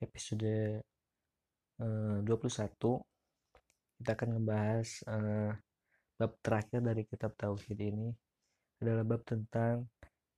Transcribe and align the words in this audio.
episode 0.00 0.82
uh, 1.80 2.20
21. 2.24 2.76
Kita 3.96 4.10
akan 4.12 4.28
ngebahas 4.36 4.88
uh, 5.08 5.52
bab 6.16 6.32
terakhir 6.44 6.80
dari 6.84 7.02
kitab 7.08 7.32
Tauhid 7.36 7.78
ini 7.80 8.12
adalah 8.80 9.04
bab 9.04 9.24
tentang 9.24 9.88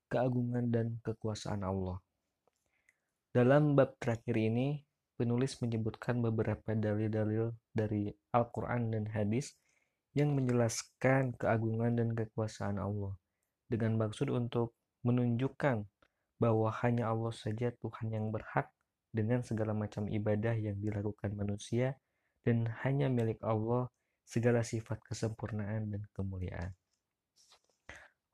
keagungan 0.07 0.71
dan 0.71 0.99
kekuasaan 1.03 1.67
Allah. 1.67 1.99
Dalam 3.35 3.75
bab 3.75 3.99
terakhir 3.99 4.35
ini, 4.39 4.83
penulis 5.19 5.59
menyebutkan 5.59 6.23
beberapa 6.23 6.73
dalil-dalil 6.73 7.51
dari 7.75 8.15
Al-Quran 8.31 8.95
dan 8.95 9.05
hadis 9.11 9.59
yang 10.15 10.35
menjelaskan 10.35 11.35
keagungan 11.37 11.99
dan 11.99 12.15
kekuasaan 12.15 12.79
Allah 12.79 13.19
dengan 13.69 13.99
maksud 14.01 14.33
untuk 14.33 14.79
menunjukkan 15.05 15.85
bahwa 16.39 16.71
hanya 16.83 17.11
Allah 17.11 17.35
saja 17.35 17.75
Tuhan 17.83 18.15
yang 18.15 18.31
berhak 18.31 18.71
dengan 19.11 19.41
segala 19.43 19.73
macam 19.73 20.07
ibadah 20.07 20.55
yang 20.55 20.77
dilakukan 20.79 21.33
manusia 21.35 21.97
dan 22.45 22.69
hanya 22.85 23.09
milik 23.09 23.41
Allah 23.45 23.89
segala 24.29 24.61
sifat 24.61 25.01
kesempurnaan 25.09 25.89
dan 25.89 26.03
kemuliaan. 26.13 26.73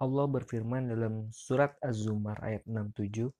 Allah 0.03 0.27
berfirman 0.27 0.91
dalam 0.91 1.31
surat 1.31 1.79
Az-Zumar 1.79 2.43
ayat 2.43 2.67
67, 2.67 3.31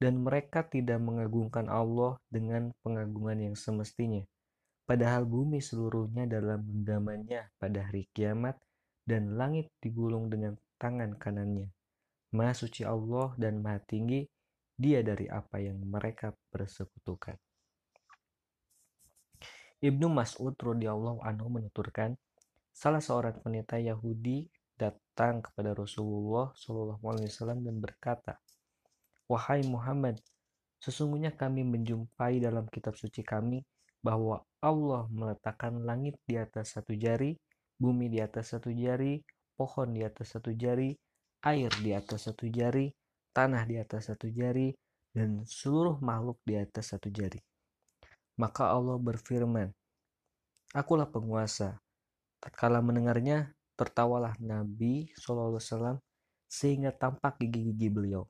dan 0.00 0.16
mereka 0.24 0.64
tidak 0.64 0.96
mengagungkan 1.04 1.68
Allah 1.68 2.16
dengan 2.32 2.72
pengagungan 2.80 3.52
yang 3.52 3.56
semestinya, 3.56 4.24
padahal 4.88 5.28
bumi 5.28 5.60
seluruhnya 5.60 6.24
dalam 6.24 6.64
genggamannya 6.64 7.52
pada 7.60 7.84
hari 7.84 8.08
kiamat 8.16 8.56
dan 9.04 9.36
langit 9.36 9.68
digulung 9.84 10.32
dengan 10.32 10.56
tangan 10.80 11.20
kanannya. 11.20 11.68
Maha 12.32 12.56
suci 12.56 12.88
Allah 12.88 13.36
dan 13.36 13.60
maha 13.60 13.84
tinggi 13.84 14.24
dia 14.80 15.04
dari 15.04 15.28
apa 15.28 15.60
yang 15.60 15.76
mereka 15.84 16.32
persekutukan. 16.48 17.36
Ibnu 19.84 20.08
Mas'ud 20.08 20.56
radhiyallahu 20.56 21.20
anhu 21.20 21.52
menuturkan, 21.52 22.16
salah 22.72 23.04
seorang 23.04 23.44
penita 23.44 23.76
Yahudi 23.76 24.48
datang 24.80 25.44
kepada 25.44 25.76
Rasulullah 25.76 26.52
Shallallahu 26.56 27.04
alaihi 27.04 27.28
wasallam 27.28 27.60
dan 27.60 27.76
berkata, 27.76 28.40
"Wahai 29.28 29.60
Muhammad, 29.68 30.16
sesungguhnya 30.80 31.36
kami 31.36 31.60
menjumpai 31.64 32.40
dalam 32.40 32.64
kitab 32.72 32.96
suci 32.96 33.20
kami 33.20 33.60
bahwa 34.00 34.40
Allah 34.64 35.04
meletakkan 35.12 35.84
langit 35.84 36.16
di 36.24 36.40
atas 36.40 36.72
satu 36.76 36.96
jari, 36.96 37.36
bumi 37.76 38.08
di 38.08 38.20
atas 38.24 38.56
satu 38.56 38.72
jari, 38.72 39.20
pohon 39.56 39.92
di 39.92 40.00
atas 40.04 40.36
satu 40.36 40.56
jari, 40.56 40.96
air 41.44 41.72
di 41.84 41.92
atas 41.92 42.28
satu 42.28 42.48
jari, 42.48 42.88
tanah 43.30 43.62
di 43.66 43.76
atas 43.78 44.10
satu 44.12 44.30
jari, 44.30 44.74
dan 45.10 45.42
seluruh 45.42 45.98
makhluk 45.98 46.38
di 46.46 46.54
atas 46.58 46.94
satu 46.94 47.10
jari. 47.10 47.38
Maka 48.38 48.70
Allah 48.70 48.96
berfirman, 48.96 49.70
Akulah 50.70 51.10
penguasa. 51.10 51.82
Tatkala 52.38 52.78
mendengarnya, 52.78 53.52
tertawalah 53.74 54.38
Nabi 54.38 55.10
SAW 55.18 55.98
sehingga 56.46 56.94
tampak 56.94 57.42
gigi-gigi 57.42 57.90
beliau 57.90 58.26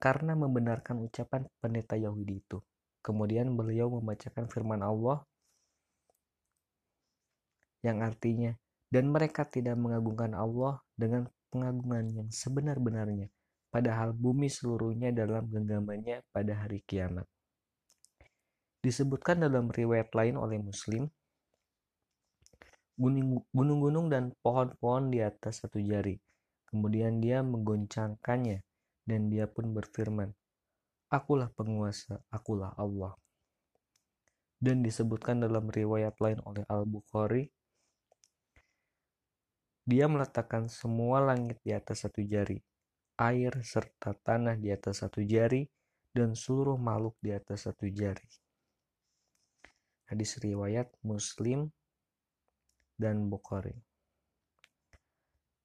karena 0.00 0.32
membenarkan 0.32 1.04
ucapan 1.04 1.44
pendeta 1.60 1.94
Yahudi 1.94 2.40
itu. 2.40 2.58
Kemudian 3.04 3.52
beliau 3.52 3.92
membacakan 3.92 4.48
firman 4.48 4.80
Allah 4.80 5.20
yang 7.84 8.00
artinya, 8.04 8.56
dan 8.92 9.08
mereka 9.08 9.48
tidak 9.48 9.76
mengagungkan 9.76 10.36
Allah 10.36 10.84
dengan 10.96 11.28
pengagungan 11.48 12.12
yang 12.12 12.28
sebenar-benarnya, 12.28 13.32
padahal 13.70 14.10
bumi 14.12 14.50
seluruhnya 14.50 15.14
dalam 15.14 15.46
genggamannya 15.46 16.26
pada 16.34 16.66
hari 16.66 16.82
kiamat. 16.84 17.24
Disebutkan 18.82 19.46
dalam 19.46 19.70
riwayat 19.70 20.10
lain 20.12 20.34
oleh 20.34 20.58
Muslim, 20.58 21.06
gunung-gunung 23.54 24.12
dan 24.12 24.36
pohon-pohon 24.44 25.08
di 25.08 25.24
atas 25.24 25.64
satu 25.64 25.80
jari. 25.80 26.20
Kemudian 26.68 27.18
dia 27.18 27.40
menggoncangkannya, 27.40 28.62
dan 29.08 29.20
dia 29.32 29.48
pun 29.50 29.72
berfirman, 29.74 30.30
Akulah 31.10 31.50
penguasa, 31.50 32.22
akulah 32.30 32.70
Allah. 32.78 33.18
Dan 34.60 34.84
disebutkan 34.84 35.42
dalam 35.42 35.66
riwayat 35.66 36.14
lain 36.22 36.38
oleh 36.46 36.62
Al-Bukhari, 36.70 37.50
dia 39.82 40.06
meletakkan 40.06 40.70
semua 40.70 41.18
langit 41.18 41.58
di 41.66 41.74
atas 41.74 42.06
satu 42.06 42.22
jari, 42.22 42.62
air 43.20 43.52
serta 43.60 44.16
tanah 44.16 44.56
di 44.56 44.72
atas 44.72 45.04
satu 45.04 45.20
jari, 45.20 45.68
dan 46.16 46.32
seluruh 46.32 46.80
makhluk 46.80 47.14
di 47.20 47.36
atas 47.36 47.68
satu 47.68 47.84
jari. 47.92 48.24
Hadis 50.08 50.40
riwayat 50.40 50.88
Muslim 51.04 51.68
dan 52.96 53.28
Bukhari. 53.28 53.76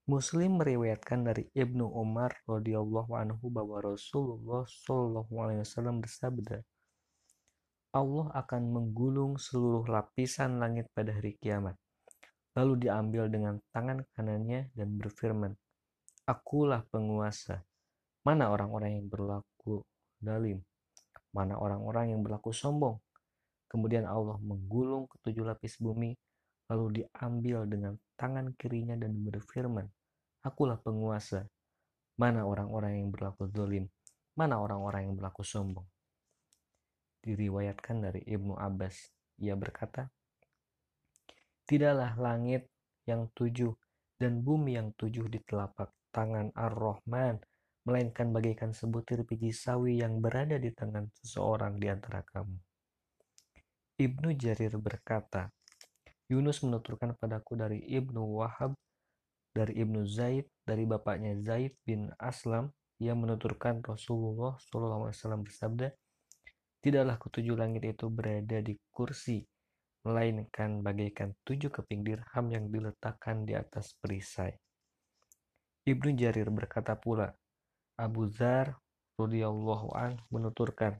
Muslim 0.05 0.61
meriwayatkan 0.61 1.25
dari 1.25 1.49
Ibnu 1.55 1.89
Umar 1.95 2.35
radhiyallahu 2.45 3.15
anhu 3.15 3.49
bahwa 3.49 3.81
Rasulullah 3.81 4.67
shallallahu 4.69 5.33
alaihi 5.33 5.65
wasallam 5.65 6.03
bersabda, 6.03 6.61
Allah 7.95 8.27
akan 8.37 8.61
menggulung 8.69 9.39
seluruh 9.41 9.87
lapisan 9.89 10.61
langit 10.61 10.91
pada 10.93 11.09
hari 11.15 11.39
kiamat 11.41 11.79
lalu 12.55 12.87
diambil 12.87 13.27
dengan 13.27 13.59
tangan 13.75 14.07
kanannya 14.15 14.71
dan 14.73 14.95
berfirman, 14.95 15.53
Akulah 16.25 16.81
penguasa. 16.89 17.61
Mana 18.25 18.49
orang-orang 18.49 18.97
yang 18.97 19.05
berlaku 19.05 19.85
dalim? 20.17 20.57
Mana 21.29 21.61
orang-orang 21.61 22.17
yang 22.17 22.25
berlaku 22.25 22.49
sombong? 22.49 22.97
Kemudian 23.69 24.09
Allah 24.09 24.41
menggulung 24.41 25.05
ketujuh 25.05 25.45
lapis 25.45 25.77
bumi, 25.77 26.17
lalu 26.65 27.05
diambil 27.05 27.69
dengan 27.69 27.93
tangan 28.17 28.57
kirinya 28.57 28.97
dan 28.97 29.13
berfirman, 29.21 29.85
Akulah 30.41 30.81
penguasa. 30.81 31.45
Mana 32.17 32.41
orang-orang 32.49 33.05
yang 33.05 33.13
berlaku 33.13 33.45
zalim? 33.53 33.85
Mana 34.33 34.57
orang-orang 34.57 35.05
yang 35.05 35.13
berlaku 35.13 35.45
sombong? 35.45 35.85
Diriwayatkan 37.21 38.01
dari 38.01 38.25
Ibnu 38.25 38.57
Abbas. 38.57 39.13
Ia 39.45 39.53
berkata, 39.53 40.09
Tidaklah 41.69 42.17
langit 42.17 42.65
yang 43.05 43.29
tujuh 43.37 43.77
dan 44.17 44.41
bumi 44.41 44.73
yang 44.73 44.89
tujuh 44.97 45.29
di 45.29 45.37
telapak 45.45 45.94
tangan 46.15 46.55
Ar-Rahman, 46.55 47.43
melainkan 47.83 48.31
bagaikan 48.31 48.71
sebutir 48.71 49.27
biji 49.27 49.51
sawi 49.51 49.99
yang 49.99 50.23
berada 50.23 50.55
di 50.55 50.71
tangan 50.71 51.11
seseorang 51.19 51.75
di 51.75 51.91
antara 51.91 52.23
kamu. 52.23 52.55
Ibnu 53.99 54.31
Jarir 54.39 54.79
berkata, 54.79 55.51
Yunus 56.31 56.63
menuturkan 56.63 57.19
padaku 57.19 57.59
dari 57.59 57.83
Ibnu 57.83 58.39
Wahab, 58.39 58.79
dari 59.51 59.75
Ibnu 59.75 60.07
Zaid, 60.07 60.47
dari 60.63 60.87
bapaknya 60.87 61.35
Zaid 61.43 61.75
bin 61.83 62.15
Aslam, 62.15 62.71
yang 62.95 63.19
menuturkan 63.19 63.83
Rasulullah 63.83 64.55
SAW 64.55 65.43
bersabda, 65.43 65.91
Tidaklah 66.79 67.17
ketujuh 67.17 67.57
langit 67.57 67.81
itu 67.97 68.13
berada 68.13 68.61
di 68.61 68.77
kursi 68.93 69.41
melainkan 70.05 70.85
bagaikan 70.85 71.33
tujuh 71.41 71.73
keping 71.73 72.05
dirham 72.05 72.45
yang 72.53 72.69
diletakkan 72.69 73.41
di 73.41 73.57
atas 73.57 73.97
perisai. 73.97 74.53
Ibnu 75.85 76.17
Jarir 76.17 76.49
berkata 76.49 76.97
pula, 76.97 77.29
Abu 78.01 78.25
Dzar 78.25 78.73
radhiyallahu 79.21 79.93
an 79.93 80.17
menuturkan, 80.33 80.97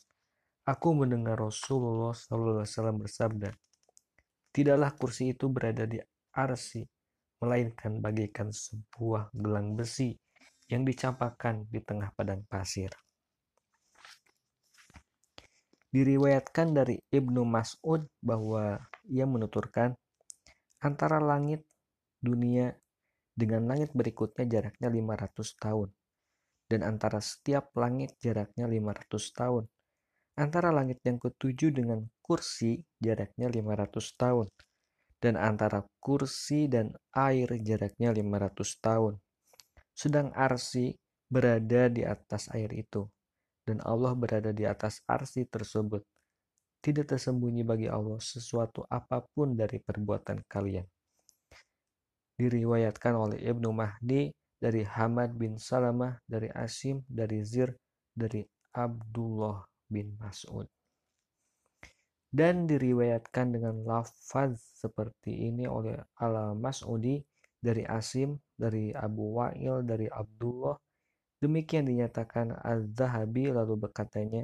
Aku 0.61 0.93
mendengar 0.93 1.41
Rasulullah 1.41 2.13
SAW 2.13 3.01
bersabda, 3.01 3.49
Tidaklah 4.53 4.93
kursi 4.93 5.33
itu 5.33 5.49
berada 5.49 5.89
di 5.89 5.97
arsi, 6.37 6.85
melainkan 7.41 7.97
bagaikan 7.97 8.53
sebuah 8.53 9.33
gelang 9.33 9.73
besi 9.73 10.13
yang 10.69 10.85
dicampakkan 10.85 11.65
di 11.65 11.81
tengah 11.81 12.13
padang 12.13 12.45
pasir. 12.45 12.93
Diriwayatkan 15.89 16.77
dari 16.77 17.01
Ibnu 17.09 17.41
Mas'ud 17.41 18.05
bahwa 18.21 18.77
ia 19.09 19.25
menuturkan 19.25 19.97
antara 20.77 21.17
langit 21.17 21.65
dunia 22.21 22.77
dengan 23.35 23.67
langit 23.67 23.91
berikutnya 23.91 24.47
jaraknya 24.47 24.87
500 24.87 25.59
tahun 25.59 25.89
dan 26.65 26.81
antara 26.81 27.21
setiap 27.21 27.69
langit 27.77 28.17
jaraknya 28.17 28.65
500 28.65 29.37
tahun. 29.37 29.63
Antara 30.35 30.73
langit 30.73 30.99
yang 31.07 31.21
ketujuh 31.21 31.71
dengan 31.71 32.03
kursi 32.19 32.83
jaraknya 32.99 33.47
500 33.47 34.19
tahun. 34.19 34.47
Dan 35.21 35.39
antara 35.39 35.85
kursi 36.03 36.67
dan 36.67 36.91
air 37.15 37.47
jaraknya 37.61 38.11
500 38.11 38.83
tahun. 38.83 39.13
Sedang 39.95 40.35
arsi 40.35 40.91
berada 41.31 41.87
di 41.87 42.03
atas 42.03 42.51
air 42.51 42.69
itu. 42.75 43.07
Dan 43.65 43.81
Allah 43.81 44.13
berada 44.13 44.51
di 44.51 44.67
atas 44.67 45.01
arsi 45.07 45.47
tersebut. 45.47 46.03
Tidak 46.83 47.05
tersembunyi 47.07 47.65
bagi 47.65 47.89
Allah 47.89 48.21
sesuatu 48.21 48.85
apa 48.85 49.23
pun 49.33 49.57
dari 49.57 49.81
perbuatan 49.81 50.45
kalian. 50.45 50.85
Diriwayatkan 52.35 53.13
oleh 53.15 53.39
Ibnu 53.39 53.71
Mahdi 53.71 54.31
dari 54.59 54.83
Hamad 54.83 55.35
bin 55.39 55.55
Salamah, 55.55 56.19
dari 56.27 56.51
Asim, 56.51 57.03
dari 57.07 57.39
Zir, 57.47 57.71
dari 58.11 58.43
Abdullah 58.75 59.63
bin 59.87 60.19
Mas'ud. 60.19 60.67
Dan 62.35 62.67
diriwayatkan 62.67 63.55
dengan 63.55 63.79
lafaz 63.87 64.59
seperti 64.75 65.47
ini 65.47 65.63
oleh 65.71 65.95
Al-Mas'udi 66.19 67.23
dari 67.63 67.87
Asim, 67.87 68.35
dari 68.51 68.91
Abu 68.91 69.39
Wa'il, 69.39 69.87
dari 69.87 70.11
Abdullah. 70.11 70.75
Demikian 71.39 71.87
dinyatakan 71.87 72.51
Az-Zahabi 72.59 73.55
lalu 73.55 73.87
berkatanya, 73.87 74.43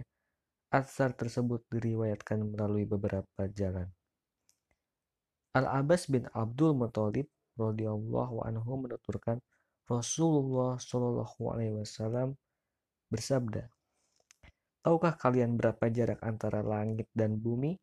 Asar 0.72 1.12
tersebut 1.12 1.68
diriwayatkan 1.68 2.56
melalui 2.56 2.88
beberapa 2.88 3.44
jalan. 3.52 3.92
Al-Abbas 5.52 6.08
bin 6.08 6.32
Abdul 6.32 6.72
Muthalib 6.72 7.28
radhiyallahu 7.60 8.46
anhu 8.46 8.72
menuturkan 8.88 9.40
Rasulullah 9.90 10.80
Shallallahu 10.80 11.42
alaihi 11.52 11.76
wasallam 11.84 12.40
bersabda, 13.12 13.68
Tahukah 14.82 15.14
kalian 15.14 15.62
berapa 15.62 15.94
jarak 15.94 16.18
antara 16.26 16.66
langit 16.66 17.06
dan 17.14 17.38
bumi? 17.38 17.78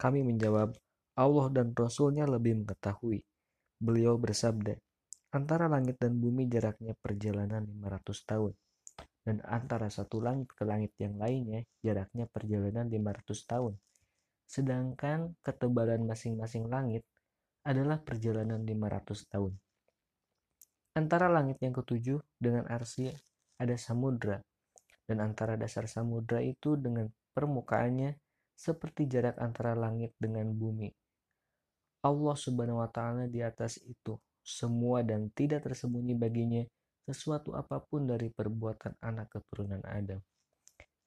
Kami 0.00 0.24
menjawab, 0.24 0.72
Allah 1.20 1.46
dan 1.52 1.76
Rasulnya 1.76 2.24
lebih 2.24 2.64
mengetahui. 2.64 3.20
Beliau 3.76 4.16
bersabda, 4.16 4.72
antara 5.36 5.68
langit 5.68 6.00
dan 6.00 6.16
bumi 6.16 6.48
jaraknya 6.48 6.96
perjalanan 6.96 7.68
500 7.68 8.24
tahun. 8.24 8.52
Dan 9.20 9.44
antara 9.44 9.92
satu 9.92 10.24
langit 10.24 10.48
ke 10.56 10.64
langit 10.64 10.96
yang 10.96 11.20
lainnya 11.20 11.60
jaraknya 11.84 12.24
perjalanan 12.24 12.88
500 12.88 13.44
tahun. 13.44 13.72
Sedangkan 14.48 15.36
ketebalan 15.44 16.08
masing-masing 16.08 16.72
langit 16.72 17.04
adalah 17.64 17.98
perjalanan 18.00 18.60
500 18.62 19.32
tahun. 19.32 19.52
Antara 20.94 21.26
langit 21.26 21.58
yang 21.58 21.74
ketujuh 21.74 22.22
dengan 22.38 22.70
arsi 22.70 23.10
ada 23.58 23.74
samudra 23.74 24.38
dan 25.08 25.20
antara 25.24 25.58
dasar 25.58 25.90
samudra 25.90 26.38
itu 26.44 26.78
dengan 26.78 27.10
permukaannya 27.34 28.14
seperti 28.54 29.10
jarak 29.10 29.34
antara 29.42 29.74
langit 29.74 30.14
dengan 30.16 30.54
bumi. 30.54 30.92
Allah 32.04 32.36
Subhanahu 32.36 32.84
wa 32.84 32.90
taala 32.92 33.26
di 33.26 33.42
atas 33.42 33.80
itu 33.82 34.14
semua 34.44 35.00
dan 35.00 35.32
tidak 35.32 35.64
tersembunyi 35.66 36.14
baginya 36.14 36.62
sesuatu 37.04 37.56
apa 37.56 37.80
pun 37.80 38.06
dari 38.06 38.30
perbuatan 38.30 39.00
anak 39.00 39.34
keturunan 39.34 39.80
Adam. 39.88 40.20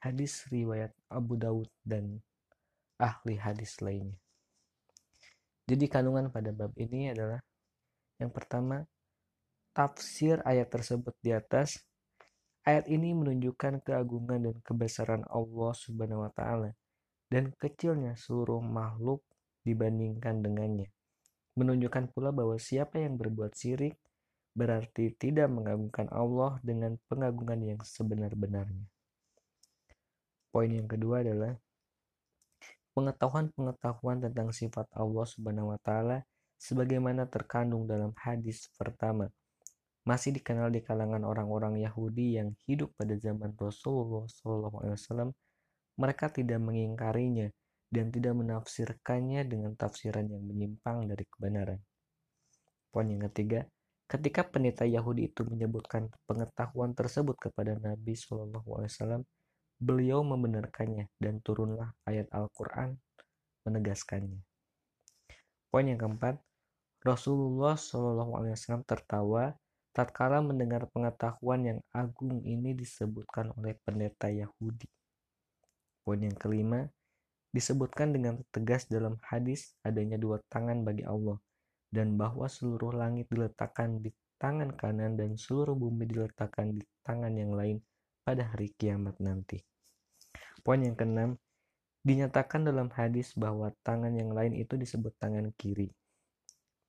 Hadis 0.01 0.45
riwayat 0.49 0.93
Abu 1.09 1.37
Daud 1.37 1.69
dan 1.81 2.21
ahli 3.01 3.37
hadis 3.37 3.77
lainnya. 3.81 4.17
Jadi 5.67 5.85
kandungan 5.91 6.31
pada 6.31 6.55
bab 6.55 6.71
ini 6.79 7.11
adalah 7.11 7.43
yang 8.17 8.31
pertama 8.31 8.87
tafsir 9.75 10.39
ayat 10.47 10.71
tersebut 10.71 11.13
di 11.21 11.35
atas 11.35 11.83
Ayat 12.67 12.91
ini 12.91 13.15
menunjukkan 13.15 13.79
keagungan 13.79 14.43
dan 14.43 14.55
kebesaran 14.59 15.23
Allah 15.31 15.71
Subhanahu 15.71 16.27
wa 16.27 16.31
taala 16.35 16.75
dan 17.31 17.55
kecilnya 17.55 18.19
seluruh 18.19 18.59
makhluk 18.59 19.23
dibandingkan 19.63 20.43
dengannya. 20.43 20.91
Menunjukkan 21.55 22.11
pula 22.11 22.35
bahwa 22.35 22.59
siapa 22.59 22.99
yang 22.99 23.15
berbuat 23.15 23.55
syirik 23.55 23.95
berarti 24.51 25.15
tidak 25.15 25.47
mengagungkan 25.47 26.11
Allah 26.11 26.59
dengan 26.59 26.99
pengagungan 27.07 27.63
yang 27.63 27.79
sebenar-benarnya. 27.79 28.83
Poin 30.51 30.67
yang 30.67 30.91
kedua 30.91 31.23
adalah 31.23 31.55
pengetahuan-pengetahuan 32.97 34.25
tentang 34.25 34.49
sifat 34.49 34.89
Allah 34.97 35.25
Subhanahu 35.29 35.69
wa 35.69 35.79
taala 35.85 36.25
sebagaimana 36.57 37.29
terkandung 37.29 37.85
dalam 37.85 38.17
hadis 38.17 38.73
pertama 38.73 39.29
masih 40.07 40.39
dikenal 40.39 40.71
di 40.71 40.79
kalangan 40.79 41.27
orang-orang 41.27 41.83
Yahudi 41.83 42.39
yang 42.39 42.55
hidup 42.63 42.95
pada 42.95 43.19
zaman 43.19 43.51
Rasulullah 43.59 44.23
SAW, 44.23 45.35
mereka 45.99 46.31
tidak 46.31 46.63
mengingkarinya 46.63 47.51
dan 47.91 48.07
tidak 48.07 48.39
menafsirkannya 48.39 49.43
dengan 49.43 49.75
tafsiran 49.75 50.23
yang 50.31 50.47
menyimpang 50.47 51.11
dari 51.11 51.27
kebenaran. 51.27 51.83
Poin 52.87 53.03
yang 53.03 53.27
ketiga, 53.27 53.67
ketika 54.07 54.47
pendeta 54.47 54.87
Yahudi 54.87 55.27
itu 55.27 55.43
menyebutkan 55.43 56.07
pengetahuan 56.23 56.95
tersebut 56.95 57.35
kepada 57.35 57.75
Nabi 57.75 58.15
SAW, 58.15 59.27
beliau 59.77 60.25
membenarkannya 60.25 61.09
dan 61.21 61.37
turunlah 61.45 61.93
ayat 62.09 62.25
Al-Quran 62.33 62.97
menegaskannya. 63.65 64.41
Poin 65.69 65.85
yang 65.85 66.01
keempat, 66.01 66.41
Rasulullah 67.05 67.77
SAW 67.77 68.81
tertawa 68.83 69.53
tatkala 69.93 70.41
mendengar 70.41 70.89
pengetahuan 70.89 71.61
yang 71.61 71.79
agung 71.93 72.41
ini 72.41 72.73
disebutkan 72.73 73.53
oleh 73.57 73.77
pendeta 73.85 74.29
Yahudi. 74.29 74.89
Poin 76.01 76.21
yang 76.21 76.37
kelima, 76.37 76.89
disebutkan 77.53 78.13
dengan 78.13 78.41
tegas 78.53 78.85
dalam 78.85 79.17
hadis 79.25 79.73
adanya 79.81 80.17
dua 80.21 80.37
tangan 80.49 80.85
bagi 80.85 81.05
Allah 81.05 81.37
dan 81.89 82.19
bahwa 82.19 82.45
seluruh 82.45 82.93
langit 82.93 83.25
diletakkan 83.31 84.03
di 84.03 84.11
tangan 84.37 84.75
kanan 84.77 85.17
dan 85.17 85.33
seluruh 85.39 85.73
bumi 85.73 86.05
diletakkan 86.05 86.77
di 86.77 86.83
tangan 87.01 87.33
yang 87.33 87.57
lain 87.57 87.77
pada 88.27 88.43
hari 88.51 88.75
kiamat 88.75 89.15
nanti. 89.23 89.63
Poin 90.59 90.83
yang 90.83 90.99
keenam, 90.99 91.39
dinyatakan 92.03 92.67
dalam 92.67 92.91
hadis 92.91 93.31
bahwa 93.39 93.71
tangan 93.87 94.11
yang 94.11 94.35
lain 94.35 94.51
itu 94.51 94.75
disebut 94.75 95.15
tangan 95.15 95.55
kiri. 95.55 95.95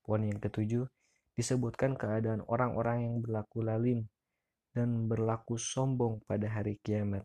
Poin 0.03 0.19
yang 0.19 0.43
ketujuh, 0.43 0.91
disebutkan 1.39 1.95
keadaan 1.95 2.43
orang-orang 2.51 3.07
yang 3.07 3.15
berlaku 3.23 3.63
lalim 3.63 4.11
dan 4.75 5.07
berlaku 5.07 5.55
sombong 5.55 6.19
pada 6.27 6.51
hari 6.51 6.83
kiamat. 6.83 7.23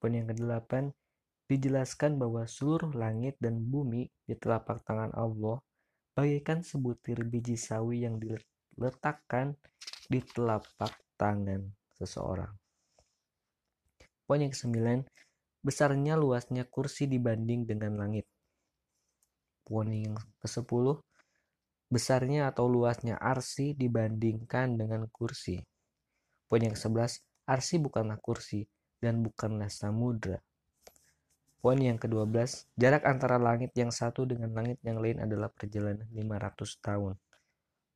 Poin 0.00 0.16
yang 0.16 0.32
kedelapan, 0.32 0.88
dijelaskan 1.44 2.16
bahwa 2.16 2.48
seluruh 2.48 2.96
langit 2.96 3.36
dan 3.44 3.60
bumi 3.60 4.08
di 4.24 4.40
telapak 4.40 4.80
tangan 4.88 5.12
Allah 5.12 5.60
bagaikan 6.16 6.64
sebutir 6.64 7.28
biji 7.28 7.60
sawi 7.60 8.08
yang 8.08 8.16
diletakkan 8.16 9.52
di 10.08 10.24
telapak 10.24 10.96
tangan 11.20 11.68
seseorang. 11.98 12.50
Poin 14.24 14.40
yang 14.40 14.52
kesembilan, 14.52 15.04
besarnya 15.60 16.16
luasnya 16.16 16.64
kursi 16.68 17.04
dibanding 17.08 17.68
dengan 17.68 18.00
langit. 18.00 18.24
Poin 19.64 19.88
yang 19.88 20.16
kesepuluh, 20.40 21.00
besarnya 21.88 22.52
atau 22.52 22.68
luasnya 22.68 23.16
arsi 23.20 23.72
dibandingkan 23.72 24.76
dengan 24.76 25.08
kursi. 25.08 25.60
Poin 26.48 26.60
yang 26.60 26.76
ke-11, 26.76 27.24
arsi 27.48 27.74
bukanlah 27.80 28.20
kursi 28.20 28.64
dan 29.00 29.20
bukanlah 29.24 29.68
samudra. 29.68 30.40
Poin 31.64 31.80
yang 31.80 31.96
ke-12, 31.96 32.68
jarak 32.76 33.08
antara 33.08 33.40
langit 33.40 33.72
yang 33.72 33.88
satu 33.88 34.28
dengan 34.28 34.52
langit 34.52 34.76
yang 34.84 35.00
lain 35.00 35.24
adalah 35.24 35.48
perjalanan 35.48 36.04
500 36.12 36.76
tahun. 36.84 37.16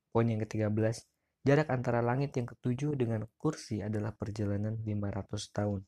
Poin 0.09 0.25
yang 0.25 0.41
ke-13, 0.41 1.05
jarak 1.43 1.71
antara 1.71 2.03
langit 2.03 2.35
yang 2.35 2.47
ketujuh 2.47 2.99
dengan 2.99 3.23
kursi 3.39 3.79
adalah 3.79 4.11
perjalanan 4.11 4.75
500 4.83 5.55
tahun. 5.55 5.81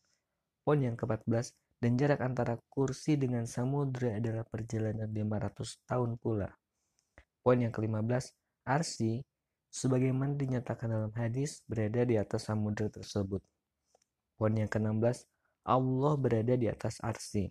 Poin 0.62 0.80
yang 0.80 0.96
ke-14, 0.96 1.58
dan 1.82 1.98
jarak 1.98 2.22
antara 2.22 2.62
kursi 2.70 3.18
dengan 3.18 3.50
samudra 3.50 4.22
adalah 4.22 4.46
perjalanan 4.46 5.10
500 5.10 5.82
tahun 5.90 6.22
pula. 6.22 6.54
Poin 7.42 7.58
yang 7.58 7.74
ke-15, 7.74 8.38
arsi 8.70 9.26
sebagaimana 9.74 10.38
dinyatakan 10.38 10.94
dalam 10.94 11.14
hadis 11.18 11.66
berada 11.66 12.06
di 12.06 12.22
atas 12.22 12.46
samudra 12.46 12.86
tersebut. 12.94 13.42
Poin 14.38 14.54
yang 14.54 14.70
ke-16, 14.70 15.26
Allah 15.66 16.14
berada 16.22 16.54
di 16.54 16.70
atas 16.70 17.02
arsi. 17.02 17.50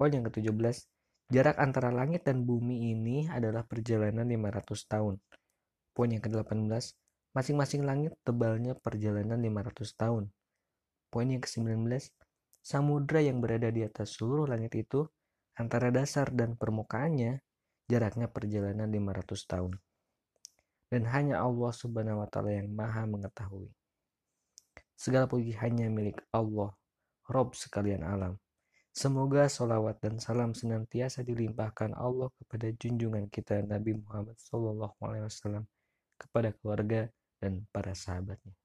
Poin 0.00 0.08
yang 0.08 0.24
ke-17, 0.24 0.88
jarak 1.28 1.56
antara 1.60 1.92
langit 1.92 2.24
dan 2.24 2.48
bumi 2.48 2.96
ini 2.96 3.28
adalah 3.28 3.64
perjalanan 3.68 4.24
500 4.24 4.88
tahun. 4.88 5.14
Poin 5.96 6.12
yang 6.12 6.20
ke-18, 6.20 6.68
masing-masing 7.32 7.88
langit 7.88 8.12
tebalnya 8.20 8.76
perjalanan 8.76 9.40
500 9.40 9.96
tahun. 9.96 10.28
Poin 11.08 11.24
yang 11.24 11.40
ke-19, 11.40 11.88
samudra 12.60 13.24
yang 13.24 13.40
berada 13.40 13.72
di 13.72 13.80
atas 13.80 14.20
seluruh 14.20 14.44
langit 14.44 14.76
itu 14.76 15.08
antara 15.56 15.88
dasar 15.88 16.28
dan 16.36 16.52
permukaannya 16.52 17.40
jaraknya 17.88 18.28
perjalanan 18.28 18.92
500 18.92 19.40
tahun. 19.48 19.72
Dan 20.92 21.08
hanya 21.08 21.40
Allah 21.40 21.72
subhanahu 21.72 22.20
wa 22.20 22.28
ta'ala 22.28 22.52
yang 22.52 22.68
maha 22.76 23.08
mengetahui. 23.08 23.72
Segala 25.00 25.24
puji 25.24 25.56
hanya 25.64 25.88
milik 25.88 26.20
Allah, 26.28 26.76
Rob 27.24 27.56
sekalian 27.56 28.04
alam. 28.04 28.36
Semoga 28.92 29.48
solawat 29.48 29.96
dan 30.04 30.20
salam 30.20 30.52
senantiasa 30.52 31.24
dilimpahkan 31.24 31.96
Allah 31.96 32.28
kepada 32.36 32.68
junjungan 32.76 33.32
kita 33.32 33.64
Nabi 33.64 33.96
Muhammad 33.96 34.36
SAW 34.36 35.64
kepada 36.16 36.52
keluarga 36.56 37.08
dan 37.38 37.64
para 37.70 37.92
sahabatnya. 37.92 38.56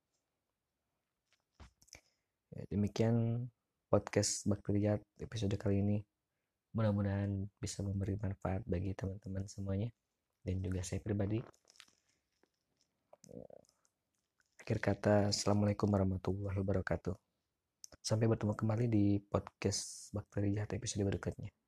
Ya, 2.52 2.68
demikian 2.68 3.48
podcast 3.88 4.44
Bakteriat 4.48 5.00
episode 5.20 5.56
kali 5.56 5.80
ini. 5.80 5.98
Mudah-mudahan 6.72 7.48
bisa 7.60 7.84
memberi 7.84 8.16
manfaat 8.16 8.64
bagi 8.64 8.96
teman-teman 8.96 9.48
semuanya 9.48 9.92
dan 10.44 10.64
juga 10.64 10.84
saya 10.84 11.04
pribadi. 11.04 11.44
Akhir 14.62 14.80
kata, 14.80 15.36
Assalamualaikum 15.36 15.88
warahmatullahi 15.92 16.56
wabarakatuh. 16.60 17.16
Sampai 18.00 18.32
bertemu 18.32 18.56
kembali 18.56 18.86
di 18.88 19.20
podcast 19.20 20.10
Bakteri 20.16 20.56
Jahat 20.56 20.72
episode 20.76 21.04
berikutnya. 21.04 21.61